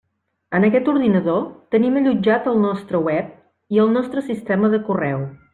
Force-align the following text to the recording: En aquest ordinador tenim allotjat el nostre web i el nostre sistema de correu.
En 0.59 0.63
aquest 0.67 0.87
ordinador 0.93 1.43
tenim 1.75 2.01
allotjat 2.01 2.49
el 2.53 2.59
nostre 2.65 3.05
web 3.11 3.31
i 3.77 3.85
el 3.85 3.97
nostre 3.99 4.29
sistema 4.33 4.77
de 4.77 4.85
correu. 4.91 5.27